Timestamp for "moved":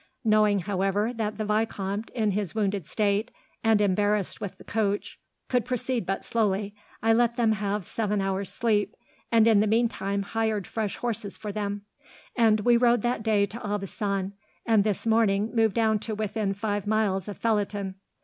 15.55-15.75